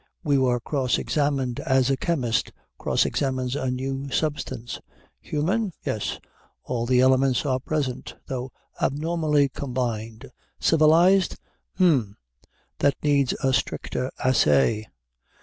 We 0.23 0.39
were 0.39 0.59
cross 0.59 0.97
examined 0.97 1.59
as 1.59 1.91
a 1.91 1.95
chemist 1.95 2.51
cross 2.79 3.05
examines 3.05 3.55
a 3.55 3.69
new 3.69 4.09
substance. 4.09 4.79
Human? 5.19 5.73
yes, 5.85 6.17
all 6.63 6.87
the 6.87 7.01
elements 7.01 7.45
are 7.45 7.59
present, 7.59 8.15
though 8.25 8.51
abnormally 8.81 9.49
combined. 9.49 10.31
Civilized? 10.59 11.35
Hm! 11.75 12.17
that 12.79 12.95
needs 13.03 13.33
a 13.43 13.53
stricter 13.53 14.09
assay. 14.25 14.87